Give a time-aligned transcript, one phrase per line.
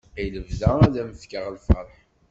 [0.21, 1.93] I lebda ad am fkeɣ lferḥ.